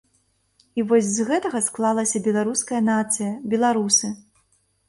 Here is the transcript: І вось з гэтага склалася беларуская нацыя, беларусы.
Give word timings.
І 0.79 0.85
вось 0.91 1.09
з 1.17 1.27
гэтага 1.27 1.61
склалася 1.67 2.23
беларуская 2.29 2.81
нацыя, 2.89 3.31
беларусы. 3.53 4.07